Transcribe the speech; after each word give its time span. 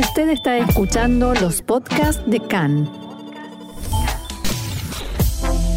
Usted 0.00 0.30
está 0.30 0.56
escuchando 0.56 1.34
los 1.34 1.60
podcasts 1.60 2.22
de 2.26 2.40
CAN. 2.40 2.90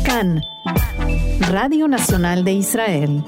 CAN, 0.05 0.41
Radio 1.41 1.89
Nacional 1.89 2.45
de 2.45 2.53
Israel. 2.53 3.21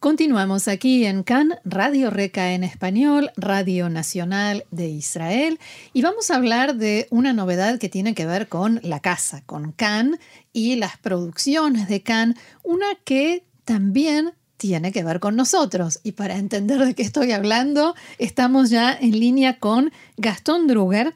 Continuamos 0.00 0.66
aquí 0.66 1.06
en 1.06 1.22
CAN, 1.22 1.54
Radio 1.64 2.10
Reca 2.10 2.54
en 2.54 2.64
español, 2.64 3.30
Radio 3.36 3.88
Nacional 3.88 4.64
de 4.72 4.88
Israel, 4.88 5.60
y 5.92 6.02
vamos 6.02 6.32
a 6.32 6.36
hablar 6.36 6.74
de 6.74 7.06
una 7.10 7.32
novedad 7.32 7.78
que 7.78 7.88
tiene 7.88 8.16
que 8.16 8.26
ver 8.26 8.48
con 8.48 8.80
la 8.82 8.98
casa, 8.98 9.42
con 9.46 9.70
CAN 9.70 10.18
y 10.52 10.74
las 10.74 10.98
producciones 10.98 11.86
de 11.86 12.02
CAN, 12.02 12.34
una 12.64 12.86
que 13.04 13.44
también 13.64 14.32
tiene 14.58 14.92
que 14.92 15.02
ver 15.02 15.20
con 15.20 15.36
nosotros. 15.36 16.00
Y 16.02 16.12
para 16.12 16.36
entender 16.36 16.80
de 16.84 16.94
qué 16.94 17.02
estoy 17.02 17.32
hablando, 17.32 17.94
estamos 18.18 18.68
ya 18.68 18.92
en 18.92 19.12
línea 19.12 19.58
con 19.58 19.90
Gastón 20.18 20.66
Druger, 20.66 21.14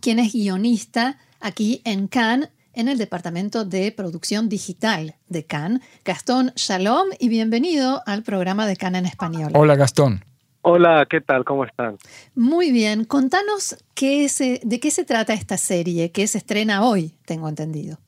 quien 0.00 0.18
es 0.18 0.32
guionista 0.32 1.18
aquí 1.40 1.80
en 1.84 2.08
Cannes, 2.08 2.48
en 2.74 2.88
el 2.88 2.96
Departamento 2.96 3.64
de 3.66 3.92
Producción 3.92 4.48
Digital 4.48 5.14
de 5.28 5.44
Cannes. 5.44 5.82
Gastón, 6.04 6.52
shalom 6.56 7.08
y 7.20 7.28
bienvenido 7.28 8.02
al 8.06 8.22
programa 8.22 8.66
de 8.66 8.76
Cannes 8.76 9.00
en 9.00 9.06
Español. 9.06 9.52
Hola, 9.54 9.76
Gastón. 9.76 10.24
Hola, 10.62 11.06
¿qué 11.10 11.20
tal? 11.20 11.44
¿Cómo 11.44 11.64
están? 11.64 11.98
Muy 12.34 12.70
bien. 12.70 13.04
Contanos 13.04 13.76
qué 13.94 14.28
de 14.62 14.80
qué 14.80 14.90
se 14.90 15.04
trata 15.04 15.34
esta 15.34 15.56
serie 15.58 16.12
que 16.12 16.26
se 16.26 16.38
estrena 16.38 16.86
hoy, 16.86 17.14
tengo 17.26 17.48
entendido. 17.48 17.98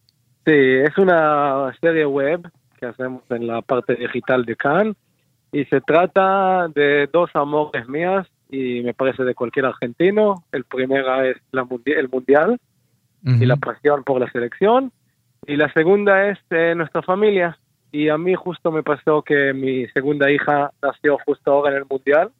Sí, 0.46 0.52
es 0.52 0.96
una 0.96 1.74
serie 1.80 2.06
web 2.06 2.48
hacemos 2.84 3.22
en 3.30 3.46
la 3.46 3.62
parte 3.62 3.94
digital 3.94 4.44
de 4.44 4.56
Cannes 4.56 4.96
y 5.52 5.64
se 5.66 5.80
trata 5.80 6.68
de 6.68 7.08
dos 7.12 7.30
amores 7.34 7.88
mías 7.88 8.26
y 8.50 8.82
me 8.82 8.94
parece 8.94 9.24
de 9.24 9.34
cualquier 9.34 9.66
argentino. 9.66 10.44
El 10.52 10.64
primero 10.64 11.22
es 11.22 11.36
la 11.52 11.66
el 11.86 12.08
mundial 12.08 12.58
y 13.22 13.46
la 13.46 13.56
pasión 13.56 14.04
por 14.04 14.20
la 14.20 14.30
selección 14.30 14.92
y 15.46 15.56
la 15.56 15.72
segunda 15.72 16.28
es 16.28 16.38
nuestra 16.76 17.02
familia 17.02 17.58
y 17.92 18.08
a 18.08 18.18
mí 18.18 18.34
justo 18.34 18.72
me 18.72 18.82
pasó 18.82 19.22
que 19.22 19.52
mi 19.54 19.86
segunda 19.88 20.30
hija 20.30 20.72
nació 20.82 21.16
justo 21.24 21.52
ahora 21.52 21.70
en 21.70 21.78
el 21.78 21.86
mundial. 21.88 22.32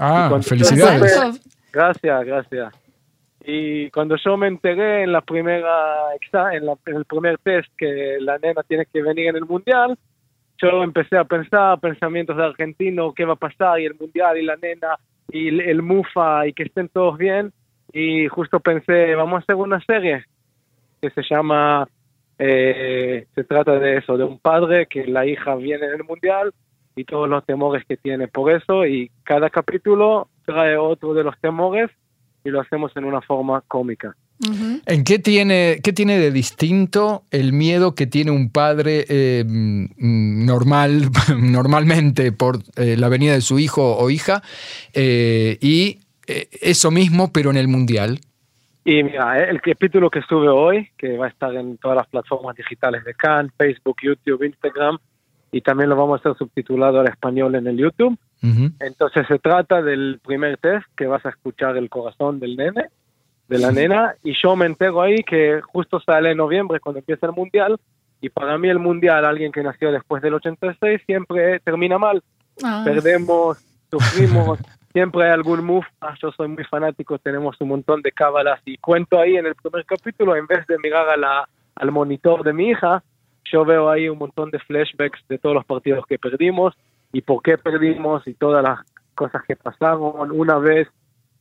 Ah, 0.00 0.30
felicidades. 0.40 1.40
gracias, 1.72 2.24
gracias. 2.24 2.87
Y 3.44 3.90
cuando 3.90 4.16
yo 4.16 4.36
me 4.36 4.48
enteré 4.48 5.04
en 5.04 5.12
la 5.12 5.20
primera 5.20 6.12
en, 6.52 6.64
en, 6.64 6.96
el 6.96 7.04
primer 7.04 7.38
test 7.38 7.68
que 7.76 8.18
la 8.20 8.38
nena 8.38 8.62
tiene 8.62 8.86
que 8.86 9.02
venir 9.02 9.28
en 9.28 9.36
el 9.36 9.44
mundial, 9.44 9.96
yo 10.60 10.82
empecé 10.82 11.16
a 11.16 11.24
pensar 11.24 11.78
pensamientos 11.78 12.36
de 12.36 12.44
argentino, 12.44 13.12
qué 13.14 13.24
va 13.24 13.34
a 13.34 13.36
pasar 13.36 13.80
y 13.80 13.86
el 13.86 13.94
mundial 13.94 14.36
y 14.38 14.42
la 14.42 14.56
nena 14.56 14.96
y 15.30 15.48
el, 15.48 15.82
mufa 15.82 16.46
y 16.46 16.52
que 16.52 16.64
estén 16.64 16.88
todos 16.88 17.16
bien. 17.16 17.52
Y 17.92 18.26
justo 18.28 18.60
pensé, 18.60 19.14
vamos 19.14 19.36
a 19.36 19.38
hacer 19.38 19.54
una 19.54 19.80
serie 19.80 20.24
que 21.00 21.10
se 21.10 21.22
llama, 21.22 21.88
eh, 22.38 23.26
se 23.34 23.44
trata 23.44 23.78
de 23.78 23.98
eso, 23.98 24.16
de 24.16 24.24
un 24.24 24.38
padre 24.38 24.86
que 24.86 25.06
la 25.06 25.26
hija 25.26 25.54
viene 25.54 25.86
en 25.86 25.94
el 25.94 26.04
mundial 26.04 26.52
y 26.96 27.04
todos 27.04 27.28
los 27.28 27.46
temores 27.46 27.84
que 27.86 27.96
tiene 27.96 28.26
por 28.26 28.50
eso 28.50 28.84
y 28.84 29.10
cada 29.22 29.48
capítulo 29.48 30.28
trae 30.44 30.76
otro 30.76 31.14
de 31.14 31.22
los 31.22 31.38
temores 31.40 31.90
y 32.44 32.50
lo 32.50 32.60
hacemos 32.60 32.96
en 32.96 33.04
una 33.04 33.20
forma 33.20 33.62
cómica. 33.68 34.14
¿En 34.86 35.02
qué 35.02 35.18
tiene, 35.18 35.78
qué 35.82 35.92
tiene 35.92 36.18
de 36.18 36.30
distinto 36.30 37.24
el 37.32 37.52
miedo 37.52 37.96
que 37.96 38.06
tiene 38.06 38.30
un 38.30 38.52
padre 38.52 39.04
eh, 39.08 39.44
mm, 39.44 40.46
normal, 40.46 41.10
normalmente 41.36 42.30
por 42.30 42.58
eh, 42.76 42.96
la 42.96 43.08
venida 43.08 43.32
de 43.32 43.40
su 43.40 43.58
hijo 43.58 43.96
o 43.96 44.10
hija 44.10 44.42
eh, 44.94 45.58
y 45.60 45.98
eso 46.26 46.90
mismo 46.90 47.32
pero 47.32 47.50
en 47.50 47.56
el 47.56 47.68
mundial? 47.68 48.20
Y 48.84 49.02
mira, 49.02 49.38
el 49.48 49.60
capítulo 49.60 50.08
que 50.08 50.22
sube 50.22 50.48
hoy, 50.48 50.88
que 50.96 51.16
va 51.16 51.26
a 51.26 51.28
estar 51.30 51.54
en 51.54 51.76
todas 51.78 51.96
las 51.96 52.06
plataformas 52.06 52.56
digitales 52.56 53.04
de 53.04 53.14
Cannes, 53.14 53.52
Facebook, 53.56 53.96
YouTube, 54.02 54.44
Instagram, 54.44 54.98
y 55.50 55.60
también 55.62 55.90
lo 55.90 55.96
vamos 55.96 56.18
a 56.18 56.20
hacer 56.20 56.38
subtitulado 56.38 57.00
al 57.00 57.08
español 57.08 57.54
en 57.54 57.66
el 57.66 57.76
YouTube, 57.76 58.16
entonces 58.42 59.26
se 59.26 59.38
trata 59.38 59.82
del 59.82 60.20
primer 60.24 60.58
test 60.58 60.86
que 60.96 61.06
vas 61.06 61.24
a 61.26 61.30
escuchar 61.30 61.76
el 61.76 61.90
corazón 61.90 62.38
del 62.38 62.56
nene, 62.56 62.86
de 63.48 63.58
la 63.58 63.72
nena, 63.72 64.14
y 64.22 64.34
yo 64.40 64.54
me 64.56 64.66
entero 64.66 65.00
ahí 65.00 65.22
que 65.24 65.60
justo 65.62 66.00
sale 66.00 66.30
en 66.30 66.36
noviembre 66.36 66.80
cuando 66.80 67.00
empieza 67.00 67.26
el 67.26 67.32
mundial, 67.32 67.78
y 68.20 68.28
para 68.28 68.58
mí 68.58 68.68
el 68.68 68.78
mundial, 68.78 69.24
alguien 69.24 69.52
que 69.52 69.62
nació 69.62 69.92
después 69.92 70.22
del 70.22 70.34
86, 70.34 71.02
siempre 71.06 71.60
termina 71.60 71.98
mal. 71.98 72.22
Ah. 72.62 72.82
Perdemos, 72.84 73.58
sufrimos, 73.90 74.58
siempre 74.92 75.24
hay 75.24 75.30
algún 75.30 75.64
move. 75.64 75.86
Ah, 76.00 76.14
yo 76.20 76.30
soy 76.32 76.48
muy 76.48 76.64
fanático, 76.64 77.18
tenemos 77.18 77.56
un 77.60 77.68
montón 77.68 78.02
de 78.02 78.12
cábalas 78.12 78.60
y 78.64 78.76
cuento 78.78 79.18
ahí 79.18 79.36
en 79.36 79.46
el 79.46 79.54
primer 79.54 79.84
capítulo, 79.84 80.36
en 80.36 80.46
vez 80.46 80.66
de 80.66 80.78
mirar 80.78 81.08
a 81.08 81.16
la, 81.16 81.48
al 81.76 81.92
monitor 81.92 82.42
de 82.42 82.52
mi 82.52 82.70
hija, 82.70 83.02
yo 83.50 83.64
veo 83.64 83.88
ahí 83.88 84.08
un 84.08 84.18
montón 84.18 84.50
de 84.50 84.58
flashbacks 84.58 85.20
de 85.28 85.38
todos 85.38 85.54
los 85.54 85.64
partidos 85.64 86.04
que 86.06 86.18
perdimos 86.18 86.74
y 87.12 87.22
por 87.22 87.42
qué 87.42 87.58
perdimos 87.58 88.26
y 88.26 88.34
todas 88.34 88.62
las 88.62 88.80
cosas 89.14 89.42
que 89.44 89.56
pasaron. 89.56 90.30
Una 90.30 90.58
vez 90.58 90.88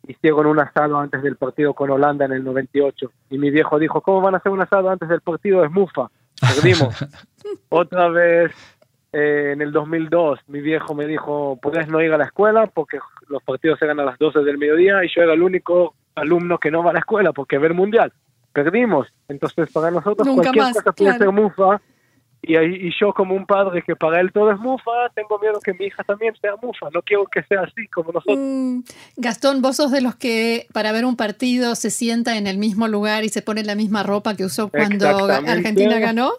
hicieron 0.07 0.45
un 0.45 0.59
asado 0.59 0.97
antes 0.97 1.21
del 1.21 1.35
partido 1.35 1.73
con 1.73 1.89
Holanda 1.89 2.25
en 2.25 2.31
el 2.31 2.43
98 2.43 3.11
y 3.29 3.37
mi 3.37 3.51
viejo 3.51 3.77
dijo, 3.77 4.01
¿cómo 4.01 4.21
van 4.21 4.35
a 4.35 4.37
hacer 4.37 4.51
un 4.51 4.61
asado 4.61 4.89
antes 4.89 5.09
del 5.09 5.21
partido? 5.21 5.63
Es 5.63 5.71
mufa, 5.71 6.09
perdimos. 6.39 6.95
Otra 7.69 8.07
vez 8.09 8.51
eh, 9.11 9.51
en 9.53 9.61
el 9.61 9.71
2002 9.71 10.39
mi 10.47 10.61
viejo 10.61 10.95
me 10.95 11.07
dijo, 11.07 11.57
puedes 11.61 11.87
no 11.87 12.01
ir 12.01 12.13
a 12.13 12.17
la 12.17 12.25
escuela 12.25 12.67
porque 12.67 12.99
los 13.27 13.43
partidos 13.43 13.81
eran 13.81 13.99
a 13.99 14.05
las 14.05 14.17
12 14.17 14.39
del 14.39 14.57
mediodía 14.57 15.03
y 15.03 15.09
yo 15.13 15.21
era 15.21 15.33
el 15.33 15.41
único 15.41 15.95
alumno 16.15 16.57
que 16.57 16.71
no 16.71 16.83
va 16.83 16.91
a 16.91 16.93
la 16.93 16.99
escuela 16.99 17.33
porque 17.33 17.57
ver 17.57 17.73
mundial. 17.73 18.13
Perdimos. 18.53 19.07
Entonces 19.27 19.71
para 19.71 19.91
nosotros 19.91 20.27
cualquier 20.27 20.73
cosa 20.73 20.91
puede 20.93 21.17
ser 21.17 21.31
mufa 21.31 21.81
y, 22.41 22.55
y, 22.55 22.91
yo 22.99 23.13
como 23.13 23.35
un 23.35 23.45
padre 23.45 23.81
que 23.81 23.95
para 23.95 24.21
él 24.21 24.31
todo 24.31 24.51
es 24.51 24.59
mufa, 24.59 24.91
tengo 25.15 25.39
miedo 25.39 25.59
que 25.59 25.73
mi 25.73 25.85
hija 25.85 26.03
también 26.03 26.35
sea 26.39 26.55
mufa, 26.61 26.87
no 26.93 27.01
quiero 27.01 27.25
que 27.25 27.43
sea 27.43 27.61
así 27.61 27.87
como 27.87 28.11
nosotros. 28.11 28.37
Mm, 28.37 28.79
Gastón, 29.17 29.61
vos 29.61 29.77
sos 29.77 29.91
de 29.91 30.01
los 30.01 30.15
que 30.15 30.67
para 30.71 30.91
ver 30.91 31.05
un 31.05 31.17
partido 31.17 31.75
se 31.75 31.89
sienta 31.89 32.37
en 32.37 32.47
el 32.47 32.57
mismo 32.57 32.87
lugar 32.87 33.23
y 33.23 33.29
se 33.29 33.41
pone 33.41 33.63
la 33.63 33.75
misma 33.75 34.03
ropa 34.03 34.35
que 34.35 34.45
usó 34.45 34.69
cuando 34.69 35.07
Argentina 35.07 35.99
ganó. 35.99 36.31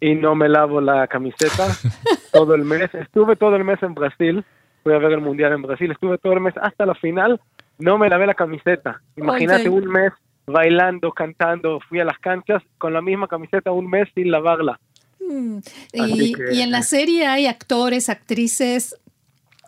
Y 0.00 0.14
no 0.14 0.34
me 0.34 0.48
lavo 0.48 0.80
la 0.80 1.06
camiseta 1.06 1.68
todo 2.32 2.54
el 2.54 2.64
mes. 2.64 2.92
Estuve 2.94 3.36
todo 3.36 3.56
el 3.56 3.64
mes 3.64 3.82
en 3.82 3.94
Brasil, 3.94 4.44
fui 4.82 4.92
a 4.92 4.98
ver 4.98 5.12
el 5.12 5.20
Mundial 5.20 5.52
en 5.52 5.62
Brasil, 5.62 5.90
estuve 5.90 6.18
todo 6.18 6.34
el 6.34 6.40
mes 6.40 6.54
hasta 6.60 6.84
la 6.84 6.94
final, 6.94 7.40
no 7.78 7.96
me 7.96 8.10
lavé 8.10 8.26
la 8.26 8.34
camiseta. 8.34 9.00
Imagínate 9.16 9.68
un 9.68 9.86
mes 9.86 10.12
bailando, 10.46 11.12
cantando, 11.12 11.80
fui 11.88 12.00
a 12.00 12.04
las 12.04 12.18
canchas 12.18 12.62
con 12.78 12.92
la 12.92 13.00
misma 13.00 13.28
camiseta 13.28 13.72
un 13.72 13.88
mes 13.88 14.08
sin 14.14 14.30
lavarla. 14.30 14.78
Mm. 15.28 15.58
¿Y, 15.92 16.60
en 16.60 16.70
la 16.70 16.82
serie 16.82 17.26
hay 17.26 17.46
actores, 17.46 18.08
actrices 18.08 19.00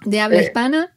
de 0.05 0.21
habla 0.21 0.41
eh, 0.41 0.45
hispana? 0.45 0.93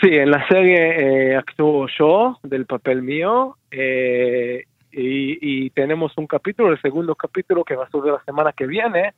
Sí, 0.00 0.08
en 0.08 0.30
la 0.30 0.46
serie 0.48 1.32
eh, 1.32 1.36
actúo 1.36 1.86
yo 1.98 2.38
del 2.42 2.66
papel 2.66 3.02
mío 3.02 3.56
eh, 3.70 4.64
y, 4.92 5.70
tenemos 5.70 6.16
un 6.16 6.26
capítulo, 6.26 6.70
el 6.72 6.80
segundo 6.80 7.14
capítulo 7.16 7.64
que 7.64 7.74
va 7.74 7.84
a 7.84 7.90
subir 7.90 8.12
la 8.12 8.24
semana 8.24 8.52
que 8.52 8.66
viene. 8.66 9.12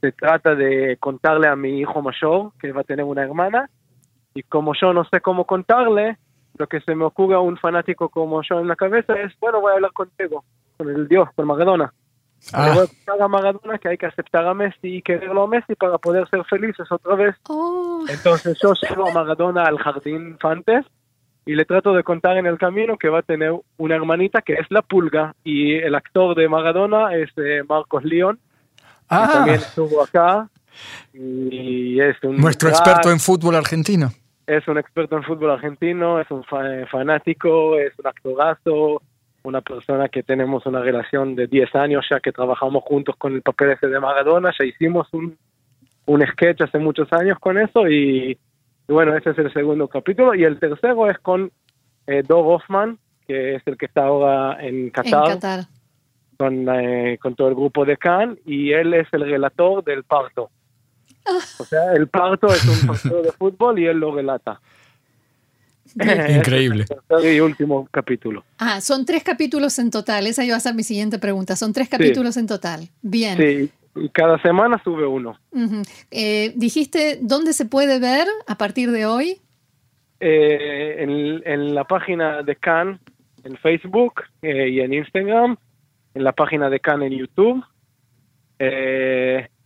Se 0.00 0.10
trata 0.10 0.56
de 0.56 0.96
contarle 0.98 1.46
a 1.46 1.54
mi 1.54 1.78
hijo 1.78 2.02
mayor 2.02 2.52
que 2.60 2.72
va 2.72 2.80
a 2.80 2.84
tener 2.84 3.04
una 3.04 3.22
hermana 3.22 3.70
y 4.34 4.42
como 4.42 4.72
yo 4.74 4.92
no 4.92 5.04
sé 5.04 5.20
cómo 5.20 5.46
contarle, 5.46 6.16
lo 6.58 6.66
que 6.66 6.80
se 6.80 6.94
me 6.94 7.04
ocurre 7.04 7.36
a 7.36 7.40
un 7.40 7.56
fanático 7.56 8.08
como 8.08 8.42
yo 8.42 8.60
en 8.60 8.68
la 8.68 8.76
cabeza 8.76 9.14
es, 9.14 9.32
bueno, 9.40 9.60
voy 9.60 9.72
a 9.72 9.74
hablar 9.76 9.92
contigo, 9.92 10.44
con 10.76 10.88
el 10.90 11.06
Dios, 11.06 11.28
con 11.34 11.46
Maradona. 11.46 11.92
Ah. 12.52 12.84
a 13.20 13.28
Maradona 13.28 13.78
que 13.78 13.88
hay 13.88 13.98
que 13.98 14.06
aceptar 14.06 14.46
a 14.46 14.54
Messi 14.54 14.96
y 14.96 15.02
quererlo 15.02 15.44
a 15.44 15.48
Messi 15.48 15.74
para 15.74 15.98
poder 15.98 16.28
ser 16.28 16.44
felices 16.44 16.90
otra 16.90 17.14
vez. 17.14 17.36
Oh. 17.48 18.04
Entonces 18.08 18.58
yo 18.60 18.72
llevo 18.74 19.08
a 19.08 19.12
Maradona 19.12 19.64
al 19.64 19.78
jardín 19.78 20.36
Fantes 20.40 20.84
y 21.46 21.54
le 21.54 21.64
trato 21.64 21.92
de 21.92 22.02
contar 22.02 22.36
en 22.36 22.46
el 22.46 22.58
camino 22.58 22.96
que 22.96 23.08
va 23.08 23.20
a 23.20 23.22
tener 23.22 23.52
una 23.76 23.94
hermanita 23.94 24.42
que 24.42 24.54
es 24.54 24.66
la 24.70 24.82
pulga 24.82 25.34
y 25.44 25.74
el 25.74 25.94
actor 25.94 26.36
de 26.36 26.48
Maradona 26.48 27.14
es 27.14 27.30
eh, 27.36 27.62
Marcos 27.68 28.04
León. 28.04 28.38
Ah. 29.08 29.26
Que 29.26 29.32
también 29.34 29.56
estuvo 29.56 30.02
acá 30.02 30.48
y 31.12 32.00
es 32.00 32.16
un 32.22 32.38
nuestro 32.38 32.68
experto 32.68 33.10
en 33.10 33.20
fútbol 33.20 33.56
argentino. 33.56 34.10
Es 34.46 34.66
un 34.66 34.78
experto 34.78 35.16
en 35.16 35.22
fútbol 35.22 35.52
argentino, 35.52 36.20
es 36.20 36.30
un 36.30 36.44
fanático, 36.44 37.78
es 37.78 37.92
un 37.98 38.06
actorazo, 38.06 39.00
una 39.44 39.60
persona 39.60 40.08
que 40.08 40.22
tenemos 40.22 40.66
una 40.66 40.80
relación 40.80 41.34
de 41.34 41.46
10 41.46 41.74
años 41.74 42.06
ya 42.10 42.20
que 42.20 42.32
trabajamos 42.32 42.82
juntos 42.84 43.16
con 43.16 43.34
el 43.34 43.42
papel 43.42 43.70
ese 43.70 43.88
de 43.88 44.00
Maradona, 44.00 44.52
ya 44.58 44.64
hicimos 44.64 45.08
un, 45.12 45.36
un 46.06 46.26
sketch 46.26 46.62
hace 46.62 46.78
muchos 46.78 47.12
años 47.12 47.38
con 47.38 47.58
eso 47.58 47.88
y, 47.88 48.38
bueno, 48.88 49.16
ese 49.16 49.30
es 49.30 49.38
el 49.38 49.52
segundo 49.52 49.88
capítulo 49.88 50.34
y 50.34 50.44
el 50.44 50.58
tercero 50.58 51.10
es 51.10 51.18
con 51.18 51.50
eh, 52.06 52.22
Doug 52.26 52.46
Hoffman, 52.46 52.98
que 53.26 53.56
es 53.56 53.62
el 53.66 53.76
que 53.76 53.86
está 53.86 54.04
ahora 54.04 54.58
en 54.60 54.90
Qatar, 54.90 55.66
Con, 56.36 56.68
eh, 56.68 57.18
con 57.20 57.34
todo 57.34 57.48
el 57.48 57.54
grupo 57.54 57.84
de 57.84 57.96
Cannes 57.96 58.38
y 58.44 58.72
él 58.72 58.94
es 58.94 59.08
el 59.12 59.22
relator 59.22 59.84
del 59.84 60.04
parto. 60.04 60.50
Ah. 61.26 61.38
O 61.58 61.64
sea, 61.64 61.92
el 61.94 62.08
parto 62.08 62.48
es 62.48 62.64
un 62.64 62.88
partido 62.88 63.22
de 63.22 63.32
fútbol 63.32 63.78
y 63.78 63.86
él 63.86 63.98
lo 63.98 64.14
relata. 64.14 64.60
Increíble. 65.94 66.84
Y 67.22 67.40
último 67.40 67.88
capítulo. 67.90 68.44
Ah, 68.58 68.80
son 68.80 69.04
tres 69.04 69.22
capítulos 69.22 69.78
en 69.78 69.90
total. 69.90 70.26
Esa 70.26 70.44
iba 70.44 70.56
a 70.56 70.60
ser 70.60 70.74
mi 70.74 70.82
siguiente 70.82 71.18
pregunta. 71.18 71.56
Son 71.56 71.72
tres 71.72 71.88
capítulos 71.88 72.36
en 72.36 72.46
total. 72.46 72.88
Bien. 73.02 73.36
Sí, 73.36 73.70
y 73.94 74.08
cada 74.08 74.40
semana 74.40 74.80
sube 74.82 75.06
uno. 75.06 75.38
Eh, 76.10 76.52
dijiste, 76.56 77.18
¿dónde 77.20 77.52
se 77.52 77.66
puede 77.66 77.98
ver 77.98 78.26
a 78.46 78.56
partir 78.56 78.90
de 78.90 79.06
hoy? 79.06 79.38
Eh, 80.20 80.96
en, 81.44 81.74
la 81.74 81.84
página 81.84 82.42
de 82.42 82.56
Can 82.56 83.00
en 83.44 83.56
Facebook 83.56 84.22
eh, 84.40 84.68
y 84.68 84.80
en 84.80 84.94
Instagram, 84.94 85.56
en 86.14 86.24
la 86.24 86.32
página 86.32 86.70
de 86.70 86.80
Can 86.80 87.02
en 87.02 87.12
YouTube. 87.12 87.64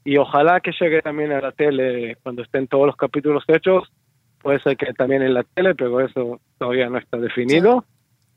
y 0.05 0.17
ojalá 0.17 0.61
que 0.61 0.73
llegue 0.81 1.03
también 1.03 1.33
a 1.33 1.41
la 1.41 1.53
tele 1.53 2.17
cuando 2.23 2.43
estén 2.43 2.67
todos 2.67 2.87
los 2.87 2.97
capítulos 2.97 3.45
hechos. 3.49 3.93
Puede 4.43 4.61
ser 4.61 4.77
que 4.77 4.93
también 4.93 5.23
en 5.23 5.35
la 5.35 5.43
tele, 5.43 5.75
pero 5.75 6.01
eso 6.01 6.41
todavía 6.59 6.89
no 6.89 6.99
está 6.99 7.17
definido. 7.17 7.85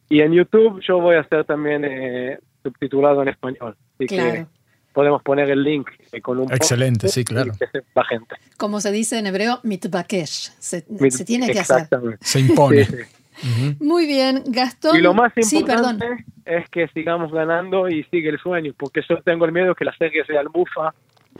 Y 0.09 0.21
en 0.21 0.33
YouTube 0.33 0.81
yo 0.81 0.99
voy 0.99 1.15
a 1.15 1.21
estar 1.21 1.45
también 1.45 2.39
subtitulado 2.63 3.21
en 3.21 3.27
español. 3.27 3.75
Así 3.95 4.07
que 4.07 4.45
podemos 4.93 5.21
poner 5.23 5.49
el 5.49 5.63
link 5.63 5.89
eh, 6.11 6.21
con 6.21 6.39
un 6.39 6.51
Excelente, 6.51 7.07
sí, 7.07 7.23
claro. 7.23 7.53
la 7.95 8.03
gente. 8.05 8.35
Como 8.57 8.81
se 8.81 8.91
dice 8.91 9.19
en 9.19 9.27
hebreo, 9.27 9.59
mitbakesh. 9.63 10.51
Se, 10.59 10.85
se 11.09 11.25
tiene 11.25 11.51
que 11.51 11.59
hacer. 11.59 11.87
Se 12.19 12.39
impone. 12.39 12.87
Muy 13.79 14.05
bien, 14.05 14.43
Gastón. 14.47 14.97
Y 14.97 15.01
lo 15.01 15.13
más 15.13 15.31
importante 15.37 16.25
es 16.45 16.67
que 16.69 16.87
sigamos 16.89 17.31
ganando 17.31 17.87
y 17.87 18.03
sigue 18.05 18.29
el 18.29 18.39
sueño, 18.39 18.73
porque 18.77 19.01
yo 19.07 19.21
tengo 19.21 19.45
el 19.45 19.51
miedo 19.51 19.75
que 19.75 19.85
la 19.85 19.95
serie 19.95 20.25
sea 20.25 20.41
el 20.41 20.49
bufa. 20.49 20.93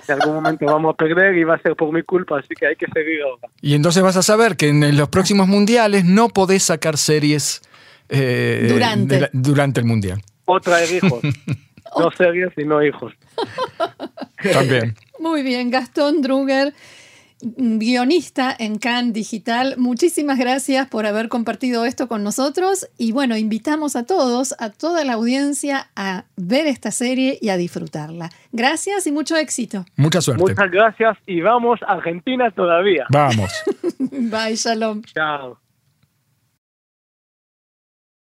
En 0.07 0.21
algún 0.21 0.35
momento 0.35 0.65
vamos 0.65 0.93
a 0.93 0.97
perder 0.97 1.37
y 1.37 1.43
va 1.43 1.55
a 1.55 1.61
ser 1.61 1.75
por 1.75 1.91
mi 1.93 2.03
culpa, 2.03 2.39
así 2.39 2.53
que 2.59 2.67
hay 2.67 2.75
que 2.75 2.85
seguir 2.93 3.21
ahora. 3.21 3.47
Y 3.61 3.75
entonces 3.75 4.01
vas 4.03 4.17
a 4.17 4.23
saber 4.23 4.57
que 4.57 4.69
en 4.69 4.97
los 4.97 5.09
próximos 5.09 5.47
mundiales 5.47 6.05
no 6.05 6.29
podés 6.29 6.63
sacar 6.63 6.97
series 6.97 7.61
eh, 8.09 8.67
durante. 8.69 9.29
durante 9.33 9.79
el 9.79 9.85
mundial. 9.85 10.21
O 10.45 10.59
traer 10.59 10.91
hijos. 10.91 11.21
No 11.97 12.11
series, 12.11 12.49
sino 12.55 12.83
hijos. 12.83 13.13
También. 14.53 14.95
Muy 15.19 15.41
bien, 15.41 15.71
Gastón 15.71 16.21
Druger, 16.21 16.73
guionista 17.41 18.55
en 18.57 18.77
Can 18.77 19.13
Digital. 19.13 19.75
Muchísimas 19.77 20.37
gracias 20.37 20.87
por 20.87 21.05
haber 21.05 21.29
compartido 21.29 21.85
esto 21.85 22.07
con 22.07 22.23
nosotros 22.23 22.89
y 22.97 23.11
bueno, 23.11 23.37
invitamos 23.37 23.95
a 23.95 24.05
todos, 24.05 24.55
a 24.59 24.69
toda 24.69 25.03
la 25.05 25.13
audiencia 25.13 25.89
a 25.95 26.25
ver 26.35 26.67
esta 26.67 26.91
serie 26.91 27.37
y 27.41 27.49
a 27.49 27.57
disfrutarla. 27.57 28.29
Gracias 28.51 29.07
y 29.07 29.11
mucho 29.11 29.37
éxito. 29.37 29.85
Mucha 29.95 30.21
suerte. 30.21 30.43
Muchas 30.43 30.71
gracias 30.71 31.17
y 31.25 31.41
vamos 31.41 31.79
a 31.87 31.93
Argentina 31.93 32.51
todavía. 32.51 33.05
Vamos. 33.09 33.51
Bye, 33.99 34.55
shalom. 34.55 35.01
Chao. 35.03 35.68